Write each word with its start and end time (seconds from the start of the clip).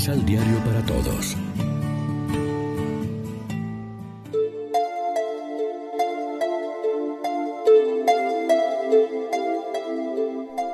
Misal 0.00 0.24
Diario 0.24 0.56
para 0.64 0.80
Todos. 0.86 1.36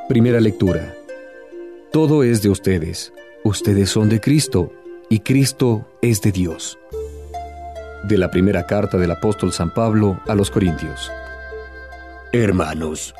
Primera 0.08 0.38
lectura. 0.38 0.94
Todo 1.90 2.22
es 2.22 2.40
de 2.42 2.50
ustedes. 2.50 3.12
Ustedes 3.42 3.90
son 3.90 4.08
de 4.08 4.20
Cristo 4.20 4.72
y 5.10 5.18
Cristo 5.18 5.88
es 6.02 6.20
de 6.20 6.30
Dios. 6.30 6.78
De 8.04 8.18
la 8.18 8.30
primera 8.30 8.64
carta 8.64 8.96
del 8.96 9.10
apóstol 9.10 9.52
San 9.52 9.74
Pablo 9.74 10.20
a 10.28 10.36
los 10.36 10.52
Corintios. 10.52 11.10
Hermanos, 12.32 13.12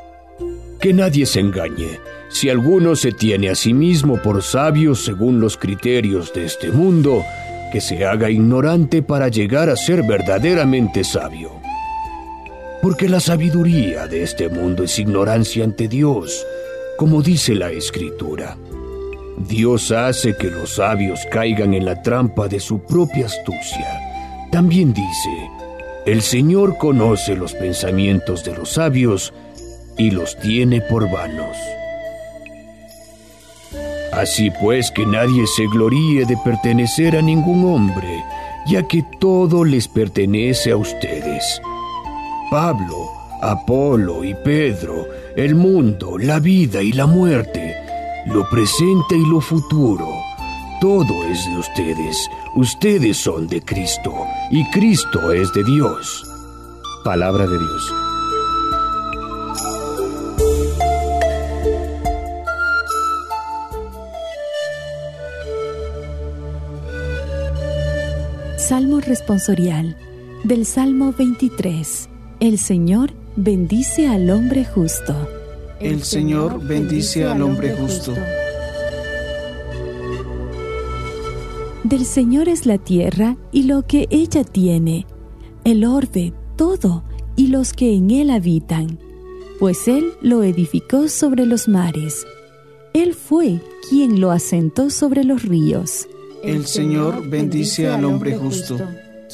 que 0.81 0.93
nadie 0.93 1.27
se 1.27 1.41
engañe. 1.41 2.01
Si 2.29 2.49
alguno 2.49 2.97
se 2.97 3.13
tiene 3.13 3.49
a 3.49 3.55
sí 3.55 3.73
mismo 3.73 4.21
por 4.23 4.43
sabio 4.43 4.95
según 4.95 5.41
los 5.41 5.57
criterios 5.57 6.33
de 6.33 6.45
este 6.45 6.71
mundo, 6.71 7.25
que 7.73 7.81
se 7.81 8.05
haga 8.05 8.31
ignorante 8.31 9.03
para 9.03 9.29
llegar 9.29 9.71
a 9.71 9.77
ser 9.77 10.03
verdaderamente 10.03 11.05
sabio. 11.05 11.53
Porque 12.83 13.09
la 13.09 13.21
sabiduría 13.21 14.07
de 14.07 14.23
este 14.23 14.49
mundo 14.49 14.85
es 14.85 14.99
ignorancia 14.99 15.65
ante 15.65 15.89
Dios, 15.89 16.47
como 16.97 17.23
dice 17.23 17.55
la 17.55 17.71
Escritura. 17.71 18.57
Dios 19.37 19.91
hace 19.91 20.37
que 20.37 20.51
los 20.51 20.77
sabios 20.77 21.21
caigan 21.31 21.75
en 21.75 21.85
la 21.85 22.01
trampa 22.03 22.49
de 22.49 22.61
su 22.61 22.81
propia 22.81 23.27
astucia. 23.27 24.01
También 24.51 24.95
dice, 24.95 25.51
el 26.07 26.23
Señor 26.23 26.79
conoce 26.79 27.37
los 27.37 27.53
pensamientos 27.55 28.45
de 28.45 28.55
los 28.55 28.71
sabios 28.71 29.35
y 29.99 30.11
los 30.11 30.37
tiene 30.39 30.81
por 30.81 31.11
vanos. 31.11 31.57
Así 34.13 34.51
pues 34.63 34.91
que 34.91 35.05
nadie 35.05 35.47
se 35.47 35.67
gloríe 35.67 36.25
de 36.25 36.37
pertenecer 36.45 37.17
a 37.17 37.23
ningún 37.23 37.65
hombre, 37.65 38.25
ya 38.67 38.83
que 38.83 39.05
todo 39.21 39.65
les 39.65 39.89
pertenece 39.89 40.71
a 40.71 40.77
ustedes. 40.77 41.61
Pablo, 42.51 43.11
Apolo 43.43 44.25
y 44.25 44.35
Pedro, 44.35 45.07
el 45.37 45.55
mundo, 45.55 46.17
la 46.19 46.39
vida 46.39 46.83
y 46.83 46.93
la 46.93 47.07
muerte, 47.07 47.77
lo 48.27 48.49
presente 48.49 49.17
y 49.17 49.27
lo 49.27 49.41
futuro, 49.41 50.09
todo 50.81 51.25
es 51.25 51.45
de 51.47 51.57
ustedes. 51.59 52.31
Ustedes 52.55 53.17
son 53.17 53.47
de 53.49 53.63
Cristo 53.63 54.13
y 54.51 54.65
Cristo 54.71 55.33
es 55.33 55.53
de 55.53 55.65
Dios. 55.65 56.25
Palabra 57.05 57.47
de 57.47 57.59
Dios. 57.59 58.06
Salmo 68.69 68.99
responsorial 68.99 69.97
del 70.43 70.67
Salmo 70.67 71.15
23. 71.17 72.09
El 72.41 72.59
Señor 72.59 73.13
bendice 73.37 74.09
al 74.09 74.29
hombre 74.29 74.65
justo. 74.65 75.15
El 75.79 76.03
Señor 76.03 76.61
bendice 76.67 77.25
al 77.27 77.43
hombre 77.43 77.77
justo. 77.77 78.13
Del 81.85 82.05
Señor 82.05 82.49
es 82.49 82.67
la 82.67 82.79
tierra 82.79 83.37
y 83.53 83.63
lo 83.63 83.87
que 83.87 84.09
ella 84.11 84.43
tiene, 84.43 85.07
el 85.63 85.85
orbe, 85.85 86.33
todo 86.57 87.05
y 87.37 87.47
los 87.47 87.73
que 87.73 87.95
en 87.95 88.11
él 88.11 88.31
habitan, 88.31 88.99
pues 89.61 89.87
Él 89.87 90.07
lo 90.23 90.43
edificó 90.43 91.07
sobre 91.07 91.47
los 91.47 91.69
mares. 91.69 92.27
Él 92.95 93.15
fue 93.15 93.61
quien 93.89 94.21
lo 94.21 94.33
asentó 94.33 94.91
sobre 94.91 95.23
los 95.23 95.45
ríos. 95.45 96.09
El 96.47 96.65
Señor 96.65 97.29
bendice 97.29 97.89
al 97.89 98.05
hombre 98.05 98.37
justo. 98.37 98.79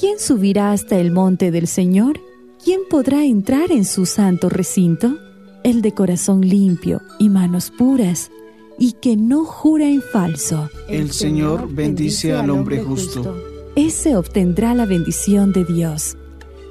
¿Quién 0.00 0.18
subirá 0.18 0.72
hasta 0.72 0.98
el 0.98 1.10
monte 1.10 1.50
del 1.50 1.66
Señor? 1.66 2.18
¿Quién 2.64 2.80
podrá 2.88 3.26
entrar 3.26 3.70
en 3.70 3.84
su 3.84 4.06
santo 4.06 4.48
recinto? 4.48 5.18
El 5.62 5.82
de 5.82 5.92
corazón 5.92 6.40
limpio 6.40 7.02
y 7.18 7.28
manos 7.28 7.70
puras, 7.70 8.30
y 8.78 8.92
que 8.92 9.18
no 9.18 9.44
jura 9.44 9.90
en 9.90 10.00
falso. 10.00 10.70
El 10.88 11.12
Señor 11.12 11.68
bendice 11.70 12.32
al 12.32 12.48
hombre 12.48 12.82
justo. 12.82 13.36
Ese 13.76 14.16
obtendrá 14.16 14.74
la 14.74 14.86
bendición 14.86 15.52
de 15.52 15.66
Dios, 15.66 16.16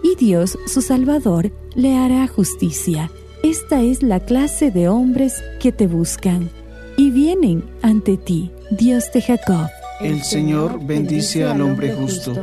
y 0.04 0.16
Dios, 0.16 0.58
su 0.66 0.82
Salvador, 0.82 1.52
le 1.76 1.96
hará 1.96 2.26
justicia. 2.26 3.12
Esta 3.44 3.84
es 3.84 4.02
la 4.02 4.20
clase 4.20 4.72
de 4.72 4.90
hombres 4.90 5.36
que 5.60 5.72
te 5.72 5.86
buscan 5.86 6.50
y 6.98 7.12
vienen 7.12 7.64
ante 7.84 8.18
ti, 8.18 8.50
Dios 8.72 9.12
de 9.14 9.22
Jacob. 9.22 9.70
El 10.04 10.24
Señor 10.24 10.84
bendice 10.84 11.46
al 11.46 11.62
hombre 11.62 11.94
justo. 11.94 12.34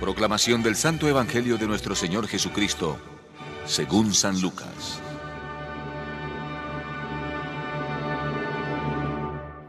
Proclamación 0.00 0.64
del 0.64 0.74
Santo 0.74 1.06
Evangelio 1.08 1.58
de 1.58 1.68
nuestro 1.68 1.94
Señor 1.94 2.26
Jesucristo, 2.26 2.98
según 3.66 4.12
San 4.12 4.40
Lucas. 4.40 5.00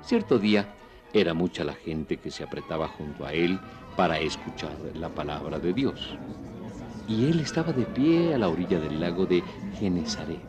Cierto 0.02 0.40
día 0.40 0.74
era 1.14 1.36
mucha 1.36 1.64
la 1.64 1.76
gente 1.76 2.18
que 2.18 2.32
se 2.32 2.44
apretaba 2.44 2.88
junto 2.88 3.28
a 3.28 3.34
él 3.34 3.60
para 3.96 4.18
escuchar 4.20 4.76
la 4.96 5.10
palabra 5.10 5.60
de 5.60 5.72
Dios 5.72 6.18
y 7.08 7.26
él 7.26 7.40
estaba 7.40 7.72
de 7.72 7.86
pie 7.86 8.34
a 8.34 8.38
la 8.38 8.50
orilla 8.50 8.80
del 8.80 9.00
lago 9.00 9.26
de 9.26 9.44
Genezaret. 9.80 10.40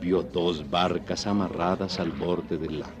Vio 0.00 0.22
dos 0.22 0.68
barcas 0.70 1.26
amarradas 1.26 1.98
al 1.98 2.12
borde 2.12 2.56
del 2.56 2.80
lago. 2.80 2.92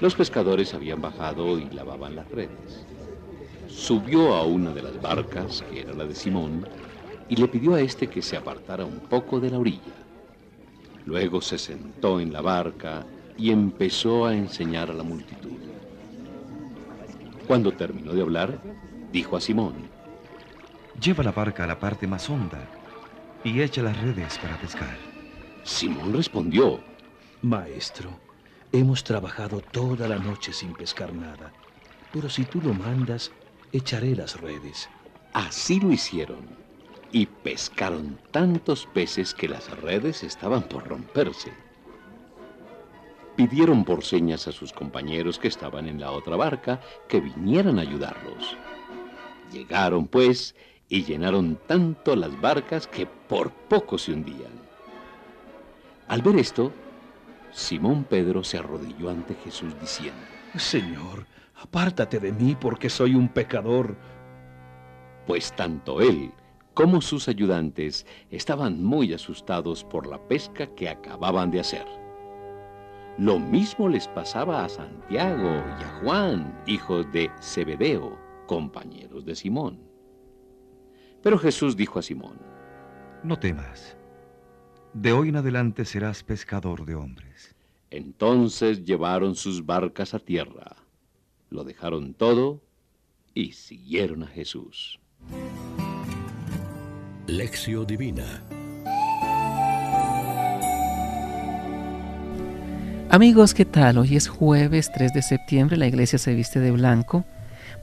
Los 0.00 0.14
pescadores 0.14 0.74
habían 0.74 1.00
bajado 1.00 1.58
y 1.58 1.70
lavaban 1.70 2.16
las 2.16 2.30
redes. 2.30 2.84
Subió 3.66 4.34
a 4.34 4.44
una 4.44 4.72
de 4.72 4.82
las 4.82 5.00
barcas, 5.00 5.64
que 5.70 5.80
era 5.80 5.94
la 5.94 6.04
de 6.04 6.14
Simón, 6.14 6.66
y 7.28 7.36
le 7.36 7.48
pidió 7.48 7.74
a 7.74 7.80
éste 7.80 8.08
que 8.08 8.20
se 8.20 8.36
apartara 8.36 8.84
un 8.84 9.00
poco 9.00 9.40
de 9.40 9.50
la 9.50 9.58
orilla. 9.58 9.80
Luego 11.06 11.40
se 11.40 11.56
sentó 11.56 12.20
en 12.20 12.32
la 12.32 12.42
barca 12.42 13.06
y 13.38 13.50
empezó 13.50 14.26
a 14.26 14.34
enseñar 14.34 14.90
a 14.90 14.94
la 14.94 15.02
multitud. 15.02 15.52
Cuando 17.46 17.72
terminó 17.72 18.12
de 18.12 18.22
hablar, 18.22 18.58
dijo 19.12 19.36
a 19.36 19.40
Simón, 19.40 19.74
Lleva 21.00 21.22
la 21.22 21.32
barca 21.32 21.64
a 21.64 21.66
la 21.66 21.78
parte 21.78 22.06
más 22.06 22.28
honda 22.30 22.58
y 23.44 23.60
echa 23.60 23.82
las 23.82 24.00
redes 24.00 24.38
para 24.38 24.56
pescar. 24.56 24.96
Simón 25.62 26.14
respondió, 26.14 26.80
Maestro, 27.42 28.18
hemos 28.72 29.04
trabajado 29.04 29.60
toda 29.60 30.08
la 30.08 30.18
noche 30.18 30.52
sin 30.52 30.72
pescar 30.74 31.12
nada, 31.12 31.52
pero 32.12 32.30
si 32.30 32.44
tú 32.44 32.60
lo 32.62 32.72
mandas, 32.72 33.30
echaré 33.72 34.16
las 34.16 34.40
redes. 34.40 34.88
Así 35.34 35.80
lo 35.80 35.92
hicieron 35.92 36.56
y 37.12 37.26
pescaron 37.26 38.18
tantos 38.30 38.86
peces 38.86 39.34
que 39.34 39.48
las 39.48 39.70
redes 39.80 40.22
estaban 40.22 40.62
por 40.62 40.88
romperse. 40.88 41.52
Pidieron 43.36 43.84
por 43.84 44.02
señas 44.02 44.48
a 44.48 44.52
sus 44.52 44.72
compañeros 44.72 45.38
que 45.38 45.48
estaban 45.48 45.88
en 45.88 46.00
la 46.00 46.10
otra 46.10 46.36
barca 46.36 46.80
que 47.06 47.20
vinieran 47.20 47.78
a 47.78 47.82
ayudarlos. 47.82 48.56
Llegaron, 49.52 50.08
pues, 50.08 50.54
y 50.88 51.04
llenaron 51.04 51.58
tanto 51.66 52.14
las 52.14 52.40
barcas 52.40 52.86
que 52.86 53.06
por 53.06 53.50
poco 53.50 53.98
se 53.98 54.12
hundían. 54.12 54.52
Al 56.08 56.22
ver 56.22 56.36
esto, 56.36 56.72
Simón 57.50 58.04
Pedro 58.04 58.44
se 58.44 58.58
arrodilló 58.58 59.10
ante 59.10 59.34
Jesús 59.34 59.74
diciendo, 59.80 60.20
Señor, 60.56 61.26
apártate 61.60 62.20
de 62.20 62.32
mí 62.32 62.56
porque 62.58 62.88
soy 62.88 63.14
un 63.14 63.28
pecador. 63.28 63.96
Pues 65.26 65.52
tanto 65.54 66.00
él 66.00 66.30
como 66.74 67.00
sus 67.00 67.28
ayudantes 67.28 68.06
estaban 68.30 68.84
muy 68.84 69.14
asustados 69.14 69.82
por 69.82 70.06
la 70.06 70.18
pesca 70.28 70.66
que 70.66 70.88
acababan 70.88 71.50
de 71.50 71.60
hacer. 71.60 71.86
Lo 73.18 73.38
mismo 73.38 73.88
les 73.88 74.06
pasaba 74.08 74.62
a 74.62 74.68
Santiago 74.68 75.64
y 75.80 75.82
a 75.82 76.00
Juan, 76.02 76.62
hijos 76.66 77.10
de 77.12 77.30
Zebedeo, 77.40 78.18
compañeros 78.46 79.24
de 79.24 79.34
Simón. 79.34 79.85
Pero 81.22 81.38
Jesús 81.38 81.76
dijo 81.76 81.98
a 81.98 82.02
Simón, 82.02 82.38
No 83.22 83.38
temas, 83.38 83.96
de 84.92 85.12
hoy 85.12 85.30
en 85.30 85.36
adelante 85.36 85.84
serás 85.84 86.22
pescador 86.22 86.84
de 86.84 86.94
hombres. 86.94 87.54
Entonces 87.90 88.84
llevaron 88.84 89.34
sus 89.34 89.64
barcas 89.64 90.14
a 90.14 90.18
tierra, 90.18 90.76
lo 91.50 91.64
dejaron 91.64 92.14
todo 92.14 92.62
y 93.34 93.52
siguieron 93.52 94.22
a 94.22 94.26
Jesús. 94.26 95.00
Lección 97.26 97.86
Divina 97.86 98.44
Amigos, 103.08 103.54
¿qué 103.54 103.64
tal? 103.64 103.98
Hoy 103.98 104.14
es 104.14 104.28
jueves 104.28 104.92
3 104.92 105.14
de 105.14 105.22
septiembre, 105.22 105.76
la 105.76 105.86
iglesia 105.86 106.18
se 106.18 106.34
viste 106.34 106.60
de 106.60 106.70
blanco 106.70 107.24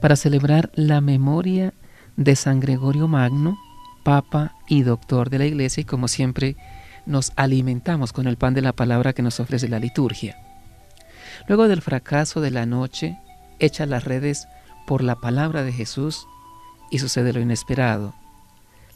para 0.00 0.16
celebrar 0.16 0.70
la 0.74 1.00
memoria 1.00 1.73
de 2.16 2.36
San 2.36 2.60
Gregorio 2.60 3.08
Magno, 3.08 3.58
Papa 4.02 4.54
y 4.68 4.82
Doctor 4.82 5.30
de 5.30 5.38
la 5.38 5.46
Iglesia, 5.46 5.82
y 5.82 5.84
como 5.84 6.08
siempre 6.08 6.56
nos 7.06 7.32
alimentamos 7.36 8.12
con 8.12 8.26
el 8.26 8.36
pan 8.36 8.54
de 8.54 8.62
la 8.62 8.72
palabra 8.72 9.12
que 9.12 9.22
nos 9.22 9.40
ofrece 9.40 9.68
la 9.68 9.78
liturgia. 9.78 10.38
Luego 11.48 11.68
del 11.68 11.82
fracaso 11.82 12.40
de 12.40 12.50
la 12.50 12.66
noche, 12.66 13.18
echa 13.58 13.86
las 13.86 14.04
redes 14.04 14.46
por 14.86 15.02
la 15.02 15.16
palabra 15.16 15.62
de 15.62 15.72
Jesús 15.72 16.26
y 16.90 16.98
sucede 16.98 17.32
lo 17.32 17.40
inesperado. 17.40 18.14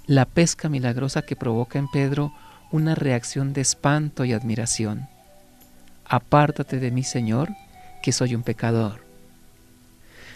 La 0.07 0.25
pesca 0.25 0.69
milagrosa 0.69 1.23
que 1.23 1.37
provoca 1.37 1.79
en 1.79 1.89
Pedro 1.89 2.33
una 2.71 2.95
reacción 2.95 3.53
de 3.53 3.61
espanto 3.61 4.25
y 4.25 4.33
admiración. 4.33 5.09
Apártate 6.05 6.79
de 6.79 6.91
mí, 6.91 7.03
Señor, 7.03 7.51
que 8.03 8.13
soy 8.13 8.35
un 8.35 8.43
pecador. 8.43 9.08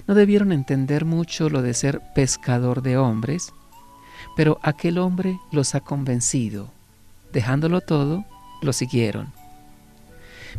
No 0.07 0.15
debieron 0.15 0.53
entender 0.53 1.05
mucho 1.05 1.49
lo 1.49 1.63
de 1.63 1.75
ser 1.75 2.01
pescador 2.15 2.83
de 2.83 2.97
hombres, 2.97 3.53
pero 4.37 4.59
aquel 4.63 4.99
hombre 4.99 5.39
los 5.51 5.75
ha 5.75 5.81
convencido. 5.81 6.71
Dejándolo 7.33 7.81
todo, 7.81 8.25
lo 8.61 8.73
siguieron. 8.73 9.33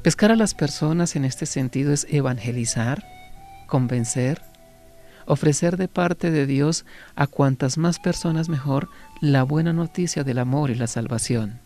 Pescar 0.02 0.32
a 0.32 0.36
las 0.36 0.54
personas 0.54 1.16
en 1.16 1.26
este 1.26 1.46
sentido 1.46 1.94
es 1.94 2.08
evangelizar, 2.10 3.04
convencer, 3.68 4.42
ofrecer 5.26 5.78
de 5.78 5.88
parte 5.88 6.32
de 6.32 6.46
Dios 6.46 6.86
a 7.16 7.28
cuantas 7.28 7.78
más 7.78 8.00
personas 8.00 8.50
mejor 8.50 8.90
la 9.22 9.44
buena 9.44 9.72
noticia 9.72 10.24
del 10.24 10.40
amor 10.40 10.72
y 10.72 10.76
la 10.76 10.88
salvación. 10.88 11.60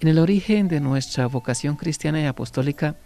En 0.00 0.08
el 0.08 0.18
origen 0.18 0.68
de 0.68 0.80
nuestra 0.80 1.26
vocación 1.26 1.76
cristiana 1.76 2.20
y 2.20 2.26
apostólica, 2.26 2.96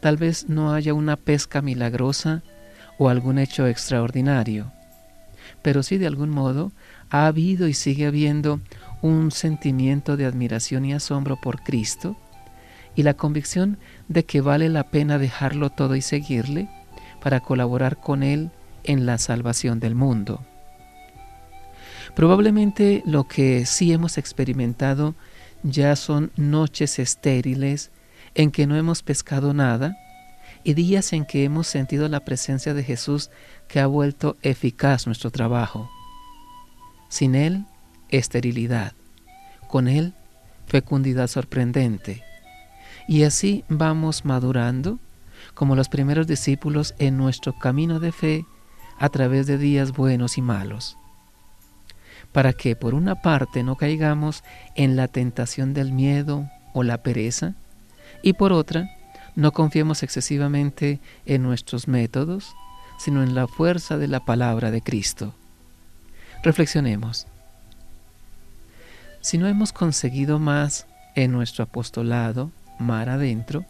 tal 0.00 0.16
vez 0.16 0.48
no 0.48 0.72
haya 0.72 0.94
una 0.94 1.16
pesca 1.16 1.62
milagrosa 1.62 2.42
o 2.98 3.08
algún 3.08 3.38
hecho 3.38 3.66
extraordinario, 3.66 4.72
pero 5.62 5.82
sí 5.82 5.98
de 5.98 6.06
algún 6.06 6.30
modo 6.30 6.72
ha 7.10 7.26
habido 7.26 7.68
y 7.68 7.74
sigue 7.74 8.06
habiendo 8.06 8.60
un 9.00 9.30
sentimiento 9.30 10.16
de 10.16 10.26
admiración 10.26 10.84
y 10.84 10.92
asombro 10.92 11.36
por 11.40 11.62
Cristo 11.62 12.16
y 12.94 13.04
la 13.04 13.14
convicción 13.14 13.78
de 14.08 14.24
que 14.24 14.40
vale 14.40 14.68
la 14.68 14.90
pena 14.90 15.18
dejarlo 15.18 15.70
todo 15.70 15.94
y 15.94 16.02
seguirle 16.02 16.68
para 17.22 17.40
colaborar 17.40 17.96
con 17.96 18.22
Él 18.22 18.50
en 18.84 19.06
la 19.06 19.18
salvación 19.18 19.80
del 19.80 19.94
mundo. 19.94 20.44
Probablemente 22.14 23.02
lo 23.06 23.28
que 23.28 23.66
sí 23.66 23.92
hemos 23.92 24.18
experimentado 24.18 25.14
ya 25.62 25.94
son 25.94 26.32
noches 26.36 26.98
estériles 26.98 27.92
en 28.34 28.50
que 28.50 28.66
no 28.66 28.76
hemos 28.76 29.02
pescado 29.02 29.54
nada 29.54 29.96
y 30.64 30.74
días 30.74 31.12
en 31.12 31.24
que 31.24 31.44
hemos 31.44 31.66
sentido 31.66 32.08
la 32.08 32.20
presencia 32.20 32.74
de 32.74 32.82
Jesús 32.82 33.30
que 33.68 33.80
ha 33.80 33.86
vuelto 33.86 34.36
eficaz 34.42 35.06
nuestro 35.06 35.30
trabajo. 35.30 35.90
Sin 37.08 37.34
Él, 37.34 37.64
esterilidad. 38.08 38.92
Con 39.68 39.88
Él, 39.88 40.14
fecundidad 40.66 41.28
sorprendente. 41.28 42.22
Y 43.06 43.22
así 43.22 43.64
vamos 43.68 44.24
madurando 44.24 44.98
como 45.54 45.76
los 45.76 45.88
primeros 45.88 46.26
discípulos 46.26 46.94
en 46.98 47.16
nuestro 47.16 47.58
camino 47.58 48.00
de 48.00 48.12
fe 48.12 48.44
a 48.98 49.08
través 49.08 49.46
de 49.46 49.58
días 49.58 49.92
buenos 49.92 50.36
y 50.38 50.42
malos 50.42 50.96
para 52.32 52.52
que 52.52 52.76
por 52.76 52.94
una 52.94 53.22
parte 53.22 53.62
no 53.62 53.76
caigamos 53.76 54.44
en 54.74 54.96
la 54.96 55.08
tentación 55.08 55.74
del 55.74 55.92
miedo 55.92 56.48
o 56.72 56.82
la 56.82 57.02
pereza 57.02 57.54
y 58.22 58.34
por 58.34 58.52
otra 58.52 58.90
no 59.38 59.52
confiemos 59.52 60.02
excesivamente 60.02 60.98
en 61.24 61.44
nuestros 61.44 61.86
métodos, 61.86 62.56
sino 62.98 63.22
en 63.22 63.36
la 63.36 63.46
fuerza 63.46 63.96
de 63.96 64.08
la 64.08 64.24
palabra 64.24 64.72
de 64.72 64.82
Cristo. 64.82 65.32
Reflexionemos. 66.42 67.28
Si 69.20 69.38
no 69.38 69.46
hemos 69.46 69.72
conseguido 69.72 70.40
más 70.40 70.88
en 71.14 71.30
nuestro 71.30 71.62
apostolado, 71.62 72.50
mar 72.80 73.08
adentro, 73.08 73.64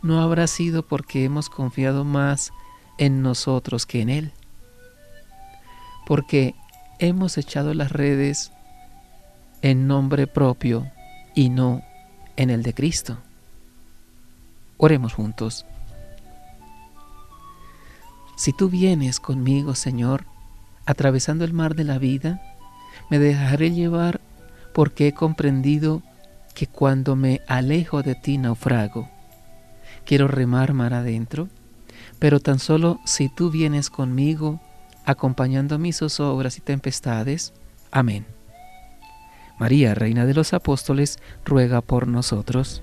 no 0.00 0.22
habrá 0.22 0.46
sido 0.46 0.86
porque 0.86 1.24
hemos 1.24 1.50
confiado 1.50 2.04
más 2.04 2.52
en 2.98 3.20
nosotros 3.20 3.84
que 3.84 4.00
en 4.00 4.10
Él. 4.10 4.32
Porque 6.06 6.54
hemos 7.00 7.36
echado 7.36 7.74
las 7.74 7.90
redes 7.90 8.52
en 9.60 9.88
nombre 9.88 10.28
propio 10.28 10.88
y 11.34 11.48
no 11.48 11.82
en 12.36 12.50
el 12.50 12.62
de 12.62 12.74
Cristo. 12.74 13.18
Oremos 14.84 15.14
juntos. 15.14 15.64
Si 18.34 18.52
tú 18.52 18.68
vienes 18.68 19.20
conmigo, 19.20 19.76
Señor, 19.76 20.24
atravesando 20.86 21.44
el 21.44 21.52
mar 21.52 21.76
de 21.76 21.84
la 21.84 21.98
vida, 21.98 22.42
me 23.08 23.20
dejaré 23.20 23.70
llevar 23.70 24.20
porque 24.74 25.06
he 25.06 25.14
comprendido 25.14 26.02
que 26.56 26.66
cuando 26.66 27.14
me 27.14 27.42
alejo 27.46 28.02
de 28.02 28.16
ti 28.16 28.38
naufrago. 28.38 29.08
Quiero 30.04 30.26
remar 30.26 30.72
mar 30.72 30.94
adentro, 30.94 31.48
pero 32.18 32.40
tan 32.40 32.58
solo 32.58 32.98
si 33.04 33.28
tú 33.28 33.52
vienes 33.52 33.88
conmigo, 33.88 34.60
acompañando 35.04 35.78
mis 35.78 35.98
zozobras 35.98 36.58
y 36.58 36.60
tempestades. 36.60 37.52
Amén. 37.92 38.26
María, 39.60 39.94
Reina 39.94 40.26
de 40.26 40.34
los 40.34 40.52
Apóstoles, 40.52 41.20
ruega 41.44 41.82
por 41.82 42.08
nosotros. 42.08 42.82